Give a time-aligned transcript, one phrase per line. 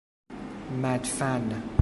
[0.71, 1.75] مدفن